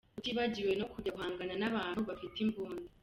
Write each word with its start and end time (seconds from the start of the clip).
Utibagiwe 0.19 0.71
no 0.79 0.85
kujya 0.91 1.15
guhangana 1.15 1.53
n’abantu 1.61 1.99
bafite 2.09 2.35
imbunda. 2.45 2.89